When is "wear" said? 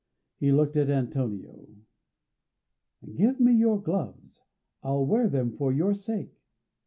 5.05-5.27